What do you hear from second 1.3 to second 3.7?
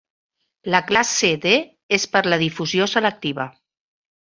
D és per la difusió selectiva.